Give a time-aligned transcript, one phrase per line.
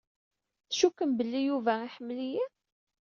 [0.69, 2.45] Tcukkem belli Yuba iḥemmel-iyi?